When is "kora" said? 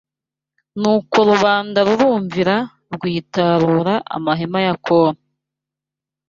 4.85-5.17